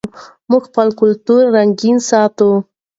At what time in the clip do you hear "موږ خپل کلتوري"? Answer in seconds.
0.49-1.47